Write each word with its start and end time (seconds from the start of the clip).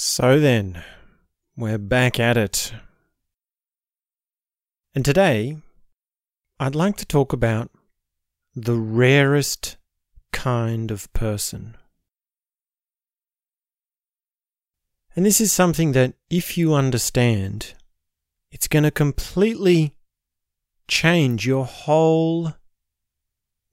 So 0.00 0.38
then, 0.38 0.84
we're 1.56 1.76
back 1.76 2.20
at 2.20 2.36
it. 2.36 2.72
And 4.94 5.04
today, 5.04 5.58
I'd 6.60 6.76
like 6.76 6.96
to 6.98 7.04
talk 7.04 7.32
about 7.32 7.72
the 8.54 8.76
rarest 8.76 9.76
kind 10.32 10.92
of 10.92 11.12
person. 11.14 11.76
And 15.16 15.26
this 15.26 15.40
is 15.40 15.52
something 15.52 15.90
that, 15.92 16.14
if 16.30 16.56
you 16.56 16.74
understand, 16.74 17.74
it's 18.52 18.68
going 18.68 18.84
to 18.84 18.92
completely 18.92 19.96
change 20.86 21.44
your 21.44 21.66
whole 21.66 22.54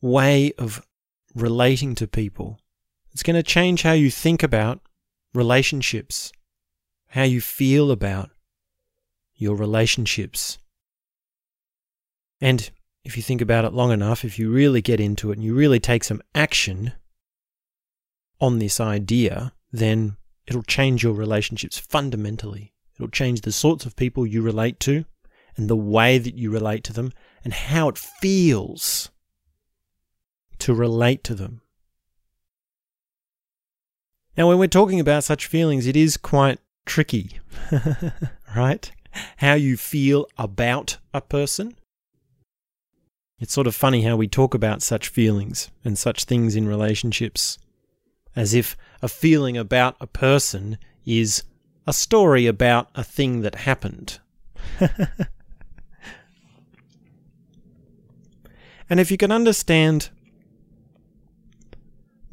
way 0.02 0.54
of 0.57 0.84
relating 1.36 1.94
to 1.94 2.07
people. 2.07 2.60
It's 3.12 3.21
going 3.21 3.36
to 3.36 3.44
change 3.44 3.84
how 3.84 3.94
you 3.94 4.10
think 4.10 4.42
about 4.42 4.82
relationships, 5.36 6.32
how 7.07 7.23
you 7.23 7.41
feel 7.41 7.91
about 7.91 8.29
your 9.36 9.55
relationships. 9.55 10.57
And 12.41 12.69
if 13.04 13.18
you 13.18 13.23
think 13.23 13.41
about 13.41 13.65
it 13.65 13.74
long 13.74 13.91
enough, 13.91 14.25
if 14.25 14.39
you 14.39 14.51
really 14.51 14.82
get 14.82 15.00
into 15.00 15.32
it 15.32 15.36
and 15.36 15.43
you 15.43 15.54
really 15.54 15.79
take 15.79 16.04
some 16.04 16.21
action 16.33 16.93
on 18.39 18.60
this 18.60 18.79
idea, 18.79 19.54
then 19.71 20.18
it'll 20.47 20.63
change 20.63 21.04
your 21.04 21.13
relationships 21.13 21.77
fundamentally. 21.77 22.74
It'll 22.96 23.10
change 23.10 23.41
the 23.41 23.52
sorts 23.52 23.86
of 23.86 23.96
people 23.96 24.25
you 24.25 24.41
relate 24.41 24.79
to 24.82 25.05
and 25.57 25.69
the 25.69 25.75
way 25.75 26.18
that 26.18 26.36
you 26.36 26.52
relate 26.52 26.83
to 26.86 26.93
them 26.93 27.11
and 27.43 27.54
how 27.54 27.89
it 27.89 27.97
feels 27.97 29.10
to 30.60 30.74
relate 30.74 31.24
to 31.25 31.36
them. 31.36 31.61
Now, 34.38 34.50
when 34.50 34.58
we're 34.58 34.67
talking 34.67 35.00
about 35.00 35.23
such 35.23 35.45
feelings, 35.45 35.88
it 35.88 35.95
is 35.95 36.17
quite 36.17 36.59
tricky, 36.86 37.39
right? 38.55 38.92
How 39.38 39.53
you 39.53 39.77
feel 39.77 40.27
about 40.38 40.97
a 41.14 41.22
person. 41.22 41.75
It's 43.39 43.53
sort 43.53 43.67
of 43.67 43.75
funny 43.75 44.02
how 44.02 44.17
we 44.17 44.27
talk 44.27 44.53
about 44.53 44.81
such 44.81 45.08
feelings 45.08 45.72
and 45.86 45.97
such 45.97 46.25
things 46.25 46.55
in 46.55 46.67
relationships 46.67 47.58
as 48.36 48.53
if 48.53 48.75
a 49.02 49.08
feeling 49.08 49.55
about 49.55 49.95
a 50.02 50.08
person 50.08 50.77
is 51.05 51.44
a 51.88 51.94
story 51.94 52.45
about 52.47 52.89
a 52.95 53.03
thing 53.03 53.42
that 53.42 53.55
happened. 53.55 54.20
and 58.89 58.99
if 58.99 59.09
you 59.11 59.17
can 59.17 59.31
understand 59.31 60.09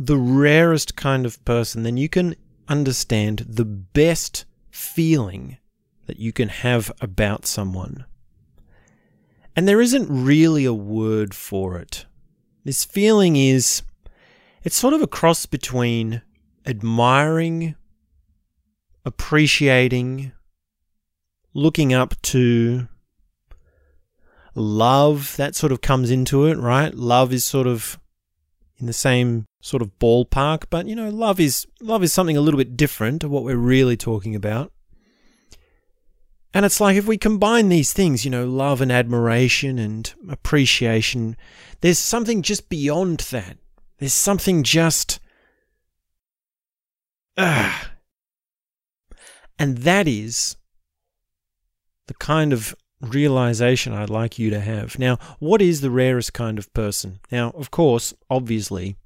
the 0.07 0.19
rarest 0.19 0.97
kind 0.97 1.25
of 1.25 1.43
person, 1.45 1.85
then 1.85 1.97
you 1.97 2.09
can 2.09 2.35
understand 2.69 3.45
the 3.49 3.65
best 3.65 4.45
feeling 4.71 5.59
that 6.07 6.19
you 6.19 6.33
can 6.33 6.49
have 6.49 6.91
about 7.01 7.47
someone. 7.47 8.05
And 9.55 9.69
there 9.69 9.81
isn't 9.81 10.09
really 10.09 10.65
a 10.65 10.75
word 10.75 11.35
for 11.35 11.77
it. 11.79 12.07
This 12.65 12.85
feeling 12.85 13.37
is, 13.37 13.83
it's 14.65 14.77
sort 14.77 14.95
of 14.95 15.03
a 15.03 15.07
cross 15.07 15.47
between 15.47 16.23
admiring, 16.67 17.77
appreciating, 19.05 20.33
looking 21.55 21.93
up 21.93 22.21
to, 22.23 22.89
love, 24.55 25.37
that 25.37 25.55
sort 25.55 25.71
of 25.71 25.81
comes 25.81 26.11
into 26.11 26.47
it, 26.47 26.59
right? 26.59 26.95
Love 26.95 27.33
is 27.33 27.45
sort 27.45 27.67
of 27.69 28.01
in 28.79 28.87
the 28.87 28.93
same 28.93 29.45
sort 29.63 29.81
of 29.81 29.99
ballpark, 29.99 30.65
but 30.69 30.87
you 30.87 30.95
know, 30.95 31.09
love 31.09 31.41
is 31.41 31.67
love 31.81 32.03
is 32.03 32.13
something 32.13 32.37
a 32.37 32.41
little 32.43 32.59
bit 32.59 32.77
different 32.77 33.23
to 33.23 33.29
what 33.29 33.45
we're 33.45 33.57
really 33.57 33.97
talking 33.97 34.35
about. 34.35 34.73
And 36.53 36.67
it's 36.67 36.81
like 36.81 36.97
if 36.97 37.07
we 37.07 37.17
combine 37.17 37.71
these 37.71 37.95
things, 37.95 38.27
you 38.27 38.31
know, 38.31 38.45
love 38.45 38.83
and 38.83 38.93
admiration 38.93 39.79
and 39.79 40.13
appreciation, 40.29 41.37
there's 41.81 41.99
something 41.99 42.43
just 42.43 42.69
beyond 42.69 43.21
that. 43.31 43.57
There's 43.99 44.13
something 44.13 44.63
just 44.63 45.19
ah. 47.39 47.93
And 49.59 49.79
that 49.79 50.09
is 50.09 50.57
the 52.09 52.15
kind 52.15 52.53
of 52.53 52.75
realization 53.01 53.93
I'd 53.93 54.11
like 54.11 54.39
you 54.39 54.51
to 54.51 54.61
have. 54.61 54.99
Now, 54.99 55.19
what 55.39 55.63
is 55.63 55.81
the 55.81 55.91
rarest 55.91 56.33
kind 56.33 56.59
of 56.59 56.73
person? 56.75 57.21
Now, 57.31 57.51
of 57.51 57.71
course, 57.71 58.13
obviously, 58.29 58.97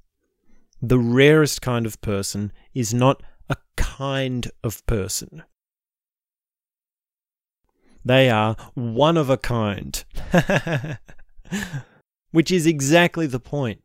the 0.81 0.99
rarest 0.99 1.61
kind 1.61 1.85
of 1.85 1.99
person 2.01 2.51
is 2.73 2.93
not 2.93 3.23
a 3.49 3.55
kind 3.75 4.51
of 4.63 4.85
person. 4.85 5.43
They 8.05 8.29
are 8.29 8.55
one 8.73 9.17
of 9.17 9.29
a 9.29 9.37
kind. 9.37 10.03
Which 12.31 12.51
is 12.51 12.65
exactly 12.65 13.27
the 13.27 13.39
point. 13.39 13.81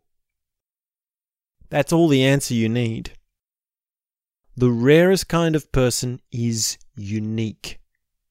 That's 1.70 1.92
all 1.92 2.08
the 2.08 2.22
answer 2.22 2.54
you 2.54 2.68
need. 2.68 3.12
The 4.56 4.70
rarest 4.70 5.28
kind 5.28 5.56
of 5.56 5.72
person 5.72 6.20
is 6.30 6.76
unique. 6.94 7.80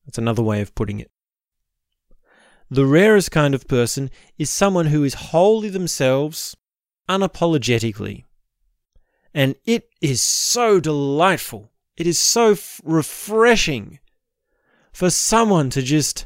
That's 0.05 0.19
another 0.19 0.43
way 0.43 0.61
of 0.61 0.75
putting 0.75 0.99
it. 0.99 1.09
The 2.69 2.85
rarest 2.85 3.31
kind 3.31 3.53
of 3.55 3.67
person 3.67 4.11
is 4.38 4.49
someone 4.49 4.85
who 4.85 5.03
is 5.03 5.16
wholly 5.16 5.69
themselves, 5.69 6.55
unapologetically. 7.09 8.23
And 9.33 9.55
it 9.65 9.89
is 10.01 10.21
so 10.21 10.79
delightful. 10.79 11.71
It 11.97 12.07
is 12.07 12.19
so 12.19 12.51
f- 12.51 12.81
refreshing 12.83 13.99
for 14.91 15.09
someone 15.09 15.69
to 15.69 15.81
just 15.81 16.25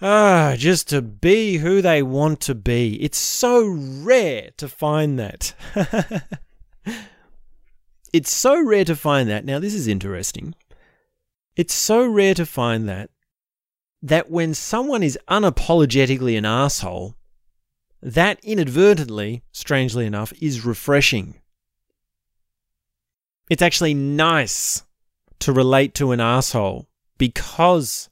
ah 0.00 0.54
just 0.56 0.88
to 0.88 1.00
be 1.00 1.58
who 1.58 1.80
they 1.80 2.02
want 2.02 2.40
to 2.40 2.54
be. 2.54 3.02
It's 3.02 3.18
so 3.18 3.66
rare 3.66 4.50
to 4.58 4.68
find 4.68 5.18
that. 5.18 5.54
it's 8.12 8.32
so 8.32 8.60
rare 8.62 8.84
to 8.84 8.96
find 8.96 9.28
that. 9.28 9.44
Now 9.44 9.58
this 9.58 9.74
is 9.74 9.86
interesting. 9.86 10.54
It's 11.56 11.74
so 11.74 12.06
rare 12.06 12.34
to 12.34 12.46
find 12.46 12.88
that 12.88 13.10
that 14.02 14.30
when 14.30 14.54
someone 14.54 15.02
is 15.02 15.18
unapologetically 15.28 16.38
an 16.38 16.44
asshole, 16.44 17.16
that 18.00 18.38
inadvertently, 18.44 19.42
strangely 19.50 20.06
enough, 20.06 20.32
is 20.40 20.64
refreshing. 20.64 21.40
It's 23.50 23.62
actually 23.62 23.94
nice 23.94 24.82
to 25.40 25.52
relate 25.52 25.94
to 25.94 26.12
an 26.12 26.20
asshole 26.20 26.88
because 27.16 28.10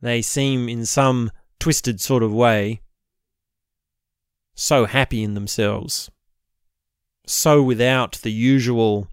they 0.00 0.20
seem 0.20 0.68
in 0.68 0.84
some 0.84 1.30
twisted 1.58 2.00
sort 2.00 2.22
of 2.22 2.32
way 2.32 2.80
so 4.54 4.84
happy 4.84 5.22
in 5.22 5.34
themselves, 5.34 6.10
so 7.26 7.62
without 7.62 8.18
the 8.22 8.32
usual 8.32 9.08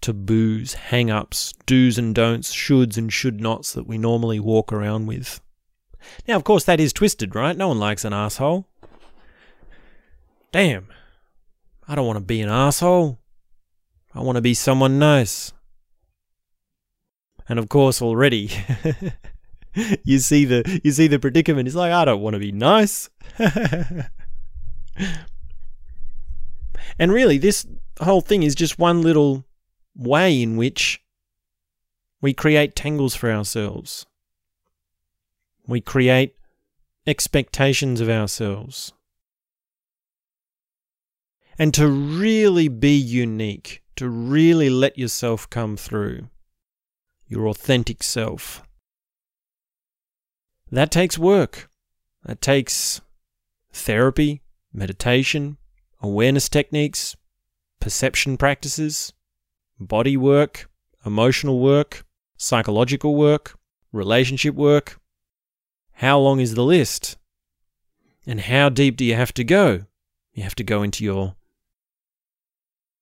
taboos, 0.00 0.74
hang 0.74 1.10
ups, 1.10 1.54
do's 1.66 1.98
and 1.98 2.14
don'ts, 2.14 2.54
shoulds 2.54 2.96
and 2.96 3.12
should 3.12 3.40
nots 3.40 3.72
that 3.72 3.86
we 3.86 3.98
normally 3.98 4.38
walk 4.38 4.72
around 4.72 5.06
with. 5.06 5.40
Now, 6.28 6.36
of 6.36 6.44
course, 6.44 6.64
that 6.64 6.80
is 6.80 6.92
twisted, 6.92 7.34
right? 7.34 7.56
No 7.56 7.68
one 7.68 7.78
likes 7.78 8.04
an 8.04 8.12
asshole. 8.12 8.68
Damn. 10.52 10.88
I 11.88 11.94
don't 11.94 12.06
want 12.06 12.18
to 12.18 12.24
be 12.24 12.42
an 12.42 12.50
asshole. 12.50 13.18
I 14.14 14.20
want 14.20 14.36
to 14.36 14.42
be 14.42 14.54
someone 14.54 14.98
nice. 14.98 15.52
And 17.48 17.58
of 17.58 17.68
course, 17.68 18.00
already 18.00 18.50
you 20.04 20.18
see 20.18 20.44
the 20.44 20.80
you 20.84 20.92
see 20.92 21.08
the 21.08 21.18
predicament. 21.18 21.66
It's 21.68 21.76
like 21.76 21.92
I 21.92 22.04
don't 22.04 22.22
want 22.22 22.34
to 22.34 22.40
be 22.40 22.52
nice. 22.52 23.10
and 26.98 27.12
really, 27.12 27.38
this 27.38 27.66
whole 28.00 28.20
thing 28.20 28.42
is 28.42 28.54
just 28.54 28.78
one 28.78 29.02
little 29.02 29.44
way 29.96 30.40
in 30.40 30.56
which 30.56 31.02
we 32.20 32.32
create 32.32 32.74
tangles 32.74 33.14
for 33.14 33.30
ourselves. 33.30 34.06
We 35.66 35.80
create 35.80 36.36
expectations 37.06 38.00
of 38.00 38.08
ourselves. 38.08 38.92
And 41.58 41.72
to 41.74 41.86
really 41.86 42.68
be 42.68 42.96
unique, 42.96 43.83
to 43.96 44.08
really 44.08 44.70
let 44.70 44.98
yourself 44.98 45.48
come 45.48 45.76
through, 45.76 46.28
your 47.28 47.48
authentic 47.48 48.02
self, 48.02 48.62
that 50.70 50.90
takes 50.90 51.18
work. 51.18 51.70
That 52.24 52.40
takes 52.40 53.00
therapy, 53.72 54.42
meditation, 54.72 55.58
awareness 56.00 56.48
techniques, 56.48 57.16
perception 57.80 58.36
practices, 58.36 59.12
body 59.78 60.16
work, 60.16 60.68
emotional 61.04 61.60
work, 61.60 62.04
psychological 62.36 63.14
work, 63.14 63.58
relationship 63.92 64.54
work. 64.54 64.98
How 65.92 66.18
long 66.18 66.40
is 66.40 66.54
the 66.54 66.64
list? 66.64 67.18
And 68.26 68.40
how 68.40 68.68
deep 68.68 68.96
do 68.96 69.04
you 69.04 69.14
have 69.14 69.34
to 69.34 69.44
go? 69.44 69.84
You 70.32 70.42
have 70.42 70.54
to 70.56 70.64
go 70.64 70.82
into 70.82 71.04
your 71.04 71.36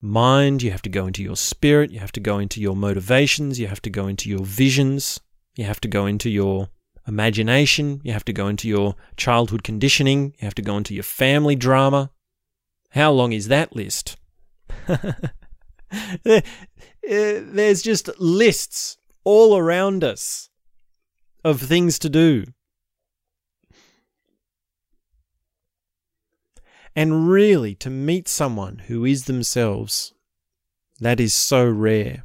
mind, 0.02 0.62
you 0.62 0.70
have 0.72 0.82
to 0.82 0.90
go 0.90 1.06
into 1.06 1.22
your 1.22 1.36
spirit, 1.36 1.90
you 1.90 2.00
have 2.00 2.12
to 2.12 2.20
go 2.20 2.38
into 2.38 2.60
your 2.60 2.76
motivations, 2.76 3.58
you 3.58 3.68
have 3.68 3.80
to 3.82 3.90
go 3.90 4.08
into 4.08 4.28
your 4.28 4.44
visions, 4.44 5.20
you 5.56 5.64
have 5.64 5.80
to 5.80 5.88
go 5.88 6.06
into 6.06 6.28
your 6.28 6.68
imagination, 7.06 8.00
you 8.04 8.12
have 8.12 8.24
to 8.24 8.32
go 8.32 8.48
into 8.48 8.68
your 8.68 8.96
childhood 9.16 9.62
conditioning, 9.62 10.34
you 10.38 10.44
have 10.44 10.54
to 10.56 10.62
go 10.62 10.76
into 10.76 10.94
your 10.94 11.04
family 11.04 11.54
drama. 11.54 12.10
How 12.90 13.12
long 13.12 13.32
is 13.32 13.48
that 13.48 13.74
list? 13.74 14.16
Eh, 17.04 17.40
there's 17.44 17.82
just 17.82 18.08
lists 18.18 18.96
all 19.24 19.56
around 19.58 20.04
us 20.04 20.48
of 21.44 21.60
things 21.60 21.98
to 21.98 22.08
do. 22.08 22.44
And 26.94 27.28
really, 27.28 27.74
to 27.76 27.90
meet 27.90 28.28
someone 28.28 28.80
who 28.86 29.04
is 29.04 29.24
themselves, 29.24 30.12
that 31.00 31.20
is 31.20 31.32
so 31.32 31.68
rare. 31.68 32.24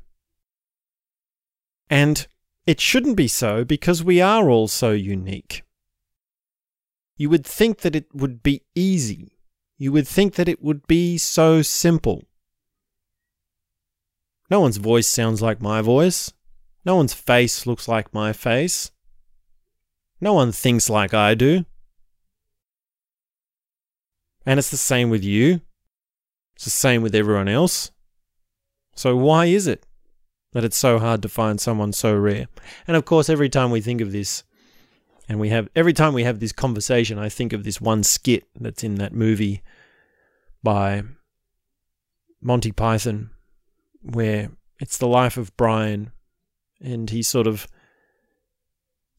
And 1.90 2.28
it 2.66 2.82
shouldn't 2.82 3.16
be 3.16 3.30
so 3.30 3.64
because 3.64 4.04
we 4.04 4.20
are 4.20 4.50
all 4.50 4.68
so 4.68 4.92
unique. 4.92 5.64
You 7.16 7.30
would 7.30 7.46
think 7.46 7.80
that 7.80 7.96
it 7.96 8.14
would 8.14 8.44
be 8.44 8.62
easy. 8.76 9.38
You 9.78 9.92
would 9.94 10.08
think 10.08 10.36
that 10.36 10.50
it 10.50 10.62
would 10.62 10.86
be 10.86 11.18
so 11.18 11.62
simple. 11.62 12.26
No 14.50 14.60
one's 14.60 14.78
voice 14.78 15.08
sounds 15.08 15.42
like 15.42 15.62
my 15.62 15.82
voice. 15.82 16.34
No 16.86 16.96
one's 16.96 17.14
face 17.14 17.66
looks 17.66 17.88
like 17.88 18.14
my 18.14 18.34
face. 18.34 18.92
No 20.20 20.34
one 20.34 20.52
thinks 20.52 20.90
like 20.90 21.14
I 21.14 21.36
do. 21.36 21.66
And 24.48 24.58
it's 24.58 24.70
the 24.70 24.78
same 24.78 25.10
with 25.10 25.26
you. 25.26 25.60
It's 26.56 26.64
the 26.64 26.72
same 26.72 27.02
with 27.02 27.14
everyone 27.14 27.50
else. 27.50 27.92
So 28.96 29.14
why 29.14 29.48
is 29.48 29.68
it 29.68 29.86
that 30.54 30.64
it's 30.64 30.78
so 30.78 31.00
hard 31.00 31.22
to 31.24 31.30
find 31.30 31.60
someone 31.60 31.92
so 31.92 32.16
rare? 32.16 32.48
And 32.88 32.96
of 32.96 33.04
course, 33.04 33.30
every 33.30 33.50
time 33.50 33.72
we 33.72 33.82
think 33.82 34.00
of 34.00 34.14
this, 34.14 34.46
and 35.28 35.38
we 35.38 35.50
have 35.50 35.68
every 35.76 35.92
time 35.92 36.14
we 36.14 36.24
have 36.24 36.40
this 36.40 36.54
conversation, 36.54 37.20
I 37.20 37.28
think 37.28 37.52
of 37.52 37.66
this 37.66 37.82
one 37.82 38.04
skit 38.04 38.46
that's 38.58 38.86
in 38.86 38.96
that 38.96 39.14
movie 39.14 39.64
by 40.64 41.04
Monty 42.42 42.72
Python, 42.72 43.32
where 44.02 44.52
it's 44.80 44.98
the 44.98 45.08
life 45.08 45.36
of 45.36 45.56
Brian, 45.58 46.12
and 46.80 47.10
he's 47.10 47.28
sort 47.28 47.48
of 47.48 47.68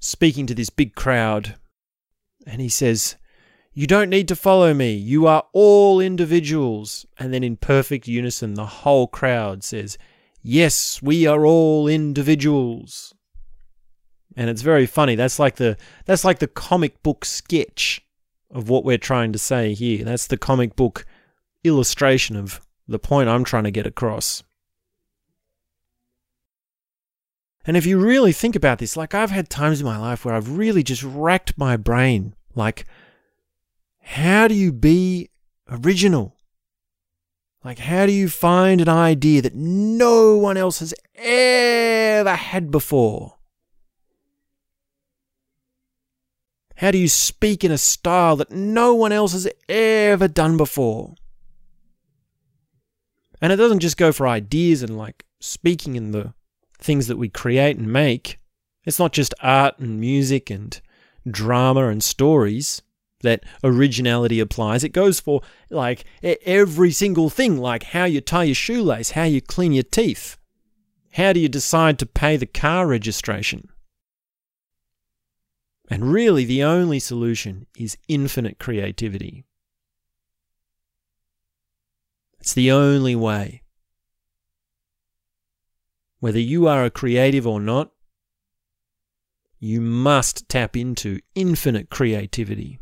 speaking 0.01 0.47
to 0.47 0.55
this 0.55 0.71
big 0.71 0.95
crowd, 0.95 1.57
and 2.47 2.63
he 2.63 2.71
says, 2.71 3.17
You 3.73 3.87
don't 3.87 4.11
need 4.11 4.29
to 4.29 4.37
follow 4.37 4.75
me. 4.75 4.93
You 4.95 5.27
are 5.27 5.45
all 5.53 6.01
individuals. 6.01 7.07
And 7.19 7.33
then 7.33 7.45
in 7.45 7.57
perfect 7.57 8.09
unison, 8.09 8.55
the 8.55 8.67
whole 8.67 9.07
crowd 9.07 9.63
says, 9.63 9.99
Yes, 10.43 11.01
we 11.03 11.27
are 11.27 11.45
all 11.45 11.89
individuals. 11.89 13.15
And 14.37 14.49
it's 14.49 14.63
very 14.63 14.87
funny. 14.87 15.15
That's 15.15 15.39
like 15.39 15.57
the 15.57 15.77
that's 16.07 16.25
like 16.25 16.39
the 16.39 16.47
comic 16.47 17.03
book 17.03 17.25
sketch 17.25 18.05
of 18.51 18.69
what 18.69 18.85
we're 18.85 18.99
trying 18.99 19.33
to 19.33 19.39
say 19.39 19.75
here. 19.75 20.05
That's 20.05 20.27
the 20.27 20.37
comic 20.37 20.77
book 20.77 21.05
illustration 21.65 22.37
of 22.37 22.61
the 22.87 22.99
point 22.99 23.29
I'm 23.29 23.45
trying 23.45 23.65
to 23.65 23.71
get 23.71 23.87
across. 23.87 24.43
And 27.65 27.77
if 27.77 27.85
you 27.85 27.99
really 27.99 28.33
think 28.33 28.57
about 28.57 28.79
this, 28.79 28.97
like 28.97 29.15
I've 29.15 29.31
had 29.31 29.51
times 29.51 29.81
in 29.81 29.87
my 29.87 29.99
life 29.99 30.25
where 30.25 30.35
I've 30.35 30.57
really 30.57 30.83
just 30.83 31.03
racked 31.03 31.59
my 31.59 31.77
brain. 31.77 32.35
Like, 32.55 32.87
how 34.09 34.49
do 34.49 34.55
you 34.55 34.73
be 34.73 35.29
original? 35.71 36.35
Like, 37.63 37.79
how 37.79 38.07
do 38.07 38.13
you 38.13 38.31
find 38.31 38.81
an 38.81 38.89
idea 38.89 39.43
that 39.43 39.55
no 39.55 40.35
one 40.39 40.57
else 40.57 40.79
has 40.79 40.95
ever 41.15 42.35
had 42.35 42.71
before? 42.71 43.37
How 46.77 46.91
do 46.91 46.97
you 46.97 47.07
speak 47.07 47.63
in 47.63 47.71
a 47.71 47.77
style 47.77 48.37
that 48.37 48.51
no 48.51 48.95
one 48.95 49.13
else 49.13 49.35
has 49.35 49.47
ever 49.69 50.27
done 50.27 50.57
before? 50.57 51.15
And 53.43 53.53
it 53.53 53.57
doesn't 53.57 53.81
just 53.81 53.99
go 53.99 54.11
for 54.11 54.27
ideas 54.27 54.83
and 54.83 54.97
like 54.97 55.27
speaking 55.39 55.97
in 55.97 56.13
the 56.13 56.33
things 56.79 57.09
that 57.09 57.19
we 57.19 57.29
create 57.29 57.77
and 57.77 57.93
make. 57.93 58.39
It's 58.85 58.99
not 58.99 59.13
just 59.13 59.35
art 59.43 59.79
and 59.79 60.01
music 60.01 60.49
and 60.49 60.81
drama 61.31 61.89
and 61.89 62.03
stories 62.03 62.81
that 63.23 63.45
originality 63.65 64.41
applies. 64.41 64.85
It 64.85 64.91
goes 64.91 65.21
for 65.21 65.43
like 65.71 66.05
every 66.23 66.91
single 66.93 67.31
thing, 67.31 67.59
like 67.59 67.83
how 67.83 68.05
you 68.05 68.21
tie 68.21 68.45
your 68.45 68.55
shoelace, 68.55 69.13
how 69.13 69.25
you 69.25 69.41
clean 69.41 69.73
your 69.73 69.83
teeth, 69.83 70.37
how 71.13 71.33
do 71.33 71.41
you 71.41 71.49
decide 71.49 71.99
to 71.99 72.07
pay 72.07 72.37
the 72.37 72.47
car 72.47 72.87
registration. 72.87 73.69
And 75.91 76.13
really, 76.13 76.45
the 76.45 76.63
only 76.63 76.99
solution 76.99 77.67
is 77.77 77.97
infinite 78.09 78.59
creativity. 78.59 79.47
It's 82.39 82.55
the 82.55 82.71
only 82.71 83.17
way 83.17 83.63
whether 86.21 86.39
you 86.41 86.67
are 86.67 86.85
a 86.85 86.91
creative 86.91 87.47
or 87.47 87.61
not, 87.61 87.93
you 89.61 89.81
must 89.81 90.49
tap 90.49 90.77
into 90.77 91.21
infinite 91.35 91.91
creativity. 91.91 92.79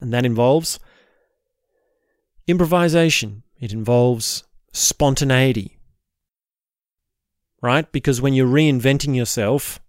And 0.00 0.12
that 0.12 0.26
involves 0.26 0.78
improvisation, 2.46 3.42
it 3.60 3.72
involves 3.72 4.44
spontaneity. 4.72 5.78
Right? 7.60 7.90
Because 7.90 8.20
when 8.20 8.34
you're 8.34 8.46
reinventing 8.46 9.16
yourself 9.16 9.80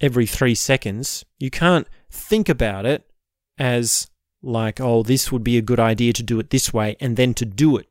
every 0.00 0.26
three 0.26 0.54
seconds, 0.54 1.24
you 1.38 1.50
can't 1.50 1.88
think 2.10 2.48
about 2.48 2.84
it 2.84 3.10
as 3.58 4.10
like, 4.42 4.80
oh, 4.80 5.02
this 5.02 5.32
would 5.32 5.42
be 5.42 5.56
a 5.56 5.62
good 5.62 5.80
idea 5.80 6.12
to 6.12 6.22
do 6.22 6.38
it 6.38 6.50
this 6.50 6.72
way, 6.72 6.96
and 7.00 7.16
then 7.16 7.32
to 7.34 7.44
do 7.46 7.76
it. 7.78 7.88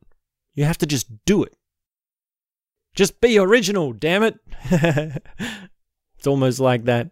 You 0.54 0.64
have 0.64 0.78
to 0.78 0.86
just 0.86 1.24
do 1.24 1.42
it. 1.42 1.54
Just 2.94 3.20
be 3.20 3.38
original, 3.38 3.92
damn 3.92 4.22
it. 4.22 4.38
it's 4.70 6.26
almost 6.26 6.60
like 6.60 6.84
that. 6.84 7.10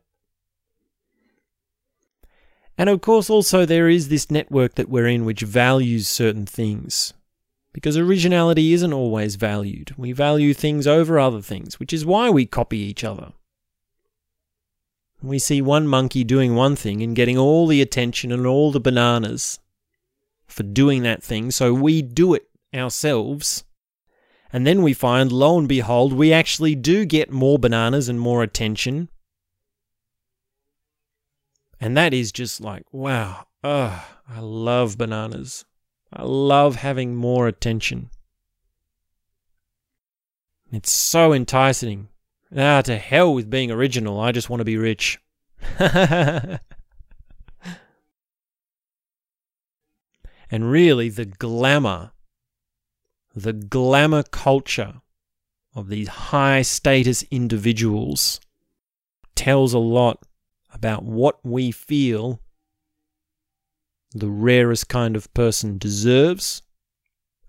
And 2.78 2.88
of 2.88 3.00
course, 3.00 3.28
also, 3.28 3.66
there 3.66 3.88
is 3.88 4.08
this 4.08 4.30
network 4.30 4.74
that 4.76 4.88
we're 4.88 5.06
in 5.06 5.24
which 5.24 5.42
values 5.42 6.08
certain 6.08 6.46
things. 6.46 7.12
Because 7.72 7.96
originality 7.96 8.72
isn't 8.72 8.92
always 8.92 9.36
valued. 9.36 9.94
We 9.96 10.12
value 10.12 10.52
things 10.52 10.86
over 10.86 11.18
other 11.18 11.40
things, 11.40 11.80
which 11.80 11.92
is 11.92 12.04
why 12.04 12.28
we 12.28 12.44
copy 12.44 12.78
each 12.78 13.04
other. 13.04 13.32
We 15.22 15.38
see 15.38 15.62
one 15.62 15.86
monkey 15.86 16.24
doing 16.24 16.54
one 16.54 16.76
thing 16.76 17.02
and 17.02 17.16
getting 17.16 17.38
all 17.38 17.66
the 17.66 17.80
attention 17.80 18.32
and 18.32 18.46
all 18.46 18.72
the 18.72 18.80
bananas 18.80 19.60
for 20.46 20.64
doing 20.64 21.02
that 21.04 21.22
thing, 21.22 21.50
so 21.50 21.72
we 21.72 22.02
do 22.02 22.34
it 22.34 22.48
ourselves. 22.74 23.64
And 24.52 24.66
then 24.66 24.82
we 24.82 24.92
find, 24.92 25.32
lo 25.32 25.58
and 25.58 25.68
behold, 25.68 26.12
we 26.12 26.32
actually 26.32 26.74
do 26.74 27.06
get 27.06 27.30
more 27.30 27.58
bananas 27.58 28.08
and 28.08 28.20
more 28.20 28.42
attention. 28.42 29.08
And 31.82 31.96
that 31.96 32.14
is 32.14 32.30
just 32.30 32.60
like, 32.60 32.84
wow, 32.92 33.48
ugh, 33.64 34.00
I 34.28 34.38
love 34.38 34.96
bananas. 34.96 35.64
I 36.12 36.22
love 36.22 36.76
having 36.76 37.16
more 37.16 37.48
attention. 37.48 38.10
It's 40.70 40.92
so 40.92 41.32
enticing. 41.32 42.06
Ah, 42.56 42.82
to 42.82 42.98
hell 42.98 43.34
with 43.34 43.50
being 43.50 43.72
original. 43.72 44.20
I 44.20 44.30
just 44.30 44.48
want 44.48 44.60
to 44.60 44.64
be 44.64 44.76
rich. 44.76 45.18
and 45.80 46.60
really, 50.52 51.08
the 51.08 51.26
glamour 51.26 52.12
the 53.34 53.52
glamour 53.52 54.22
culture 54.22 55.00
of 55.74 55.88
these 55.88 56.06
high 56.06 56.62
status 56.62 57.24
individuals 57.30 58.40
tells 59.34 59.72
a 59.72 59.78
lot 59.78 60.24
about 60.72 61.04
what 61.04 61.38
we 61.44 61.70
feel 61.70 62.40
the 64.14 64.30
rarest 64.30 64.88
kind 64.88 65.16
of 65.16 65.32
person 65.34 65.78
deserves 65.78 66.62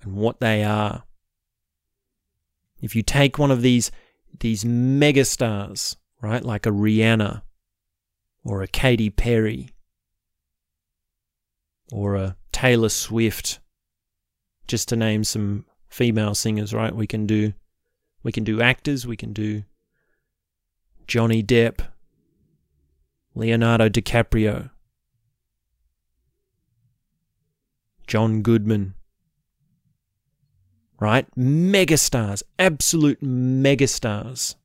and 0.01 0.15
what 0.15 0.39
they 0.39 0.63
are. 0.63 1.03
If 2.82 2.96
you 2.96 3.03
take 3.03 3.38
one 3.38 3.51
of 3.51 3.62
these 3.62 3.92
these 4.39 4.63
megastars, 4.63 5.96
right, 6.22 6.44
like 6.44 6.65
a 6.65 6.72
Rihanna 6.72 7.44
or 8.44 8.62
a 8.62 8.68
Katy 8.68 9.10
Perry 9.10 9.70
or 11.92 12.15
a 12.15 12.36
Taylor 12.51 12.89
Swift, 12.89 13.60
just 14.68 14.89
to 14.89 14.96
name 14.96 15.24
some 15.24 15.65
female 15.88 16.34
singers, 16.34 16.74
right? 16.74 16.96
We 16.96 17.08
can 17.08 17.25
do 17.25 17.53
we 18.24 18.32
can 18.32 18.44
do 18.44 18.62
actors, 18.62 19.06
we 19.06 19.18
can 19.18 19.34
do 19.34 19.63
Johnny 21.08 21.44
Depp, 21.44 21.88
Leonardo 23.35 23.89
DiCaprio, 23.89 24.69
John 28.07 28.41
Goodman. 28.41 28.93
Right? 30.99 31.27
Megastars, 31.35 32.43
absolute 32.59 33.21
megastars. 33.21 34.55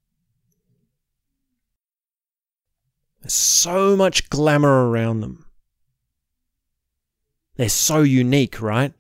There's 3.23 3.33
so 3.33 3.97
much 3.97 4.31
glamour 4.31 4.89
around 4.89 5.21
them. 5.21 5.47
They're 7.57 7.69
so 7.69 8.03
unique, 8.03 8.61
right? 8.63 8.93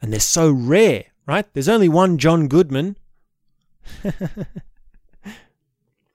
And 0.00 0.12
they're 0.12 0.20
so 0.20 0.50
rare, 0.50 1.06
right? 1.26 1.52
There's 1.52 1.68
only 1.68 1.88
one 1.88 2.18
John 2.18 2.46
Goodman. 2.46 2.96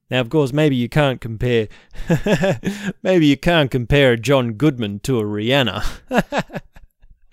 now, 0.09 0.21
of 0.21 0.29
course, 0.29 0.53
maybe 0.53 0.75
you 0.75 0.88
can't 0.88 1.19
compare. 1.19 1.67
maybe 3.03 3.25
you 3.25 3.38
can't 3.38 3.71
compare 3.71 4.15
John 4.15 4.53
Goodman 4.53 5.00
to 5.00 5.19
a 5.19 5.24
Rihanna. 5.24 5.83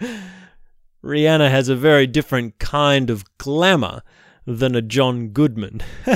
Rihanna 1.05 1.51
has 1.51 1.69
a 1.69 1.77
very 1.77 2.07
different 2.07 2.59
kind 2.59 3.11
of 3.11 3.25
glamour 3.37 4.03
than 4.47 4.75
a 4.75 4.81
John 4.81 5.29
Goodman. 5.29 5.83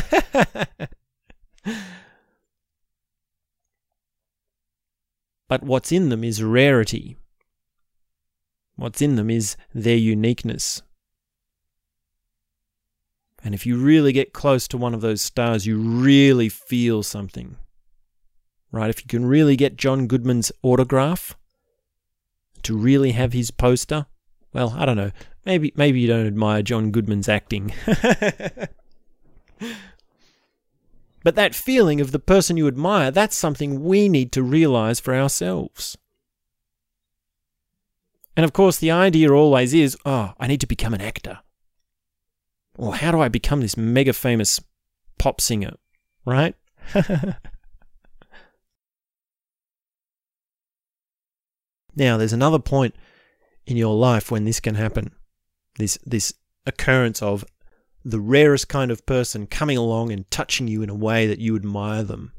but 5.48 5.62
what's 5.62 5.92
in 5.92 6.08
them 6.08 6.24
is 6.24 6.42
rarity. 6.42 7.18
What's 8.76 9.02
in 9.02 9.16
them 9.16 9.28
is 9.28 9.56
their 9.74 9.96
uniqueness. 9.96 10.80
And 13.46 13.54
if 13.54 13.64
you 13.64 13.76
really 13.76 14.12
get 14.12 14.32
close 14.32 14.66
to 14.66 14.76
one 14.76 14.92
of 14.92 15.02
those 15.02 15.22
stars, 15.22 15.66
you 15.66 15.78
really 15.78 16.48
feel 16.48 17.04
something. 17.04 17.54
Right? 18.72 18.90
If 18.90 19.00
you 19.00 19.06
can 19.06 19.24
really 19.24 19.54
get 19.54 19.76
John 19.76 20.08
Goodman's 20.08 20.50
autograph, 20.64 21.36
to 22.64 22.76
really 22.76 23.12
have 23.12 23.32
his 23.32 23.52
poster, 23.52 24.06
well, 24.52 24.74
I 24.76 24.84
don't 24.84 24.96
know. 24.96 25.12
Maybe 25.44 25.72
maybe 25.76 26.00
you 26.00 26.08
don't 26.08 26.26
admire 26.26 26.62
John 26.62 26.90
Goodman's 26.90 27.28
acting. 27.28 27.72
but 31.22 31.36
that 31.36 31.54
feeling 31.54 32.00
of 32.00 32.10
the 32.10 32.18
person 32.18 32.56
you 32.56 32.66
admire, 32.66 33.12
that's 33.12 33.36
something 33.36 33.84
we 33.84 34.08
need 34.08 34.32
to 34.32 34.42
realize 34.42 34.98
for 34.98 35.14
ourselves. 35.14 35.96
And 38.36 38.42
of 38.42 38.52
course, 38.52 38.78
the 38.78 38.90
idea 38.90 39.30
always 39.30 39.72
is 39.72 39.96
oh, 40.04 40.32
I 40.40 40.48
need 40.48 40.60
to 40.62 40.66
become 40.66 40.94
an 40.94 41.00
actor. 41.00 41.38
Or 42.76 42.94
how 42.94 43.10
do 43.10 43.20
I 43.20 43.28
become 43.28 43.60
this 43.60 43.76
mega 43.76 44.12
famous 44.12 44.60
pop 45.18 45.40
singer? 45.40 45.74
Right? 46.24 46.54
now, 51.96 52.16
there's 52.16 52.32
another 52.32 52.58
point 52.58 52.94
in 53.66 53.76
your 53.76 53.94
life 53.94 54.30
when 54.30 54.44
this 54.44 54.60
can 54.60 54.74
happen. 54.74 55.12
This, 55.78 55.98
this 56.04 56.34
occurrence 56.66 57.22
of 57.22 57.44
the 58.04 58.20
rarest 58.20 58.68
kind 58.68 58.90
of 58.90 59.04
person 59.06 59.46
coming 59.46 59.76
along 59.76 60.12
and 60.12 60.30
touching 60.30 60.68
you 60.68 60.82
in 60.82 60.90
a 60.90 60.94
way 60.94 61.26
that 61.26 61.40
you 61.40 61.56
admire 61.56 62.02
them. 62.02 62.32